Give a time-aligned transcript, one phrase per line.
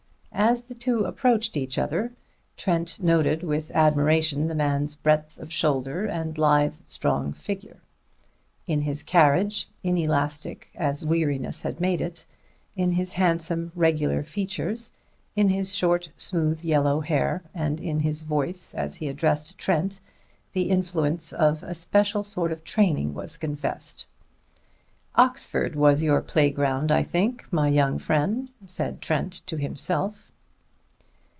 [0.33, 2.13] As the two approached each other,
[2.57, 7.79] Trent noted with admiration the man's breadth of shoulder and lithe, strong figure.
[8.65, 12.25] In his carriage, inelastic as weariness had made it,
[12.75, 14.89] in his handsome, regular features,
[15.35, 19.99] in his short, smooth yellow hair and in his voice as he addressed Trent,
[20.53, 24.05] the influence of a special sort of training was confessed.
[25.13, 30.29] "Oxford was your playground, I think, my young friend," said Trent to himself.